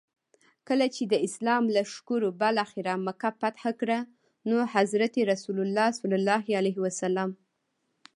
[0.67, 3.99] کله چي د اسلام لښکرو بالاخره مکه فتح کړه
[4.49, 5.57] نو حضرت رسول
[6.99, 7.01] ص.